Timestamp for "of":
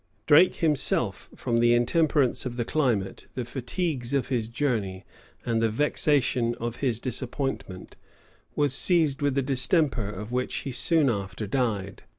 2.43-2.57, 4.15-4.29, 6.55-6.77, 10.09-10.31